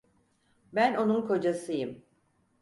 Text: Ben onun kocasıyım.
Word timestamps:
Ben 0.73 0.95
onun 0.95 1.21
kocasıyım. 1.27 2.03